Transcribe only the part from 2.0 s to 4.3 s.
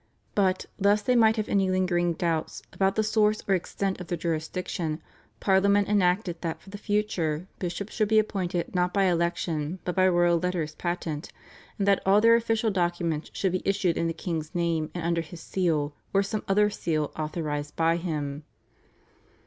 doubts about the source or extent of their